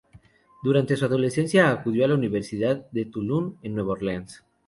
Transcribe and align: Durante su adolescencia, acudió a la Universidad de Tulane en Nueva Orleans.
Durante 0.63 0.97
su 0.97 1.05
adolescencia, 1.05 1.69
acudió 1.69 2.03
a 2.03 2.07
la 2.07 2.15
Universidad 2.15 2.89
de 2.89 3.05
Tulane 3.05 3.53
en 3.61 3.75
Nueva 3.75 3.91
Orleans. 3.91 4.43